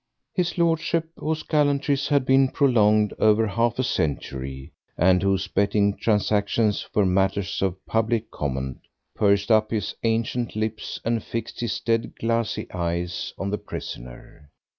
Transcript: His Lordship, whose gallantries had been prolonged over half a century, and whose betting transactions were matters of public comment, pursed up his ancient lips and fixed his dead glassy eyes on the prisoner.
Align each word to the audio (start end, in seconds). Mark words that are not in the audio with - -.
His 0.33 0.57
Lordship, 0.57 1.11
whose 1.15 1.43
gallantries 1.43 2.07
had 2.07 2.25
been 2.25 2.47
prolonged 2.47 3.13
over 3.19 3.45
half 3.45 3.77
a 3.77 3.83
century, 3.83 4.73
and 4.97 5.21
whose 5.21 5.47
betting 5.47 5.95
transactions 5.95 6.89
were 6.95 7.05
matters 7.05 7.61
of 7.61 7.85
public 7.85 8.31
comment, 8.31 8.79
pursed 9.15 9.51
up 9.51 9.69
his 9.69 9.93
ancient 10.03 10.55
lips 10.55 10.99
and 11.05 11.23
fixed 11.23 11.59
his 11.59 11.79
dead 11.81 12.15
glassy 12.15 12.65
eyes 12.71 13.31
on 13.37 13.51
the 13.51 13.59
prisoner. 13.59 14.49